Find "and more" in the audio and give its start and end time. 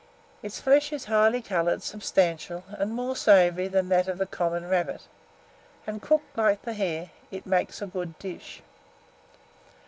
2.69-3.15